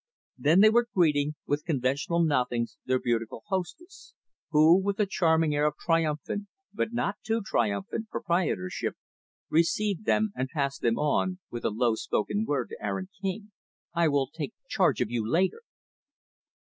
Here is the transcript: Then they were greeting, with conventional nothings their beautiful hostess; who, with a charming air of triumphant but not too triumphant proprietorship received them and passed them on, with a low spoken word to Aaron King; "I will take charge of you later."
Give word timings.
Then 0.39 0.61
they 0.61 0.71
were 0.71 0.87
greeting, 0.95 1.35
with 1.45 1.63
conventional 1.63 2.23
nothings 2.23 2.75
their 2.87 2.97
beautiful 2.99 3.43
hostess; 3.49 4.15
who, 4.49 4.75
with 4.83 4.99
a 4.99 5.05
charming 5.05 5.53
air 5.53 5.67
of 5.67 5.75
triumphant 5.77 6.47
but 6.73 6.91
not 6.91 7.17
too 7.21 7.39
triumphant 7.45 8.09
proprietorship 8.09 8.95
received 9.51 10.05
them 10.05 10.31
and 10.35 10.49
passed 10.49 10.81
them 10.81 10.97
on, 10.97 11.37
with 11.51 11.63
a 11.65 11.69
low 11.69 11.93
spoken 11.93 12.45
word 12.45 12.69
to 12.69 12.83
Aaron 12.83 13.09
King; 13.21 13.51
"I 13.93 14.07
will 14.07 14.25
take 14.25 14.55
charge 14.67 15.01
of 15.01 15.11
you 15.11 15.23
later." 15.29 15.61